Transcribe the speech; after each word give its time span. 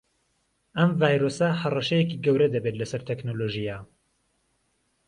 ئەم 0.77 0.89
ڤایرۆسە 1.01 1.49
هەڕەشەیەکی 1.61 2.21
گەورە 2.25 2.47
دەبێت 2.55 2.75
لەسەر 2.81 3.01
تەکنەلۆژیا 3.07 3.77